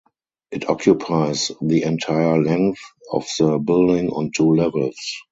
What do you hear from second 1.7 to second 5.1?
entire length of the building on two levels.